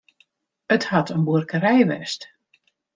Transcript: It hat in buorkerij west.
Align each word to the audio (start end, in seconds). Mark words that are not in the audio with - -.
It 0.75 0.83
hat 0.91 1.09
in 1.15 1.23
buorkerij 1.27 1.83
west. 1.91 2.21